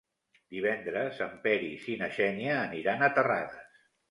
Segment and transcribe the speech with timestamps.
[0.53, 3.71] Divendres en Peris i na Xènia aniran a Terrades.